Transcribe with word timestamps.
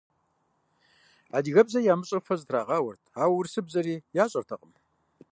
Адыгэбзэ 1.37 1.79
ямыщӏэу 1.93 2.21
фэ 2.25 2.35
зытрагъауэрт, 2.39 3.03
ауэ 3.21 3.35
урысыбзэри 3.37 3.95
ящӏэртэкъым. 4.23 4.71